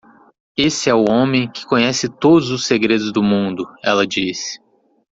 [0.57, 4.59] "Esse é o homem que conhece todos os segredos do mundo?" ela disse.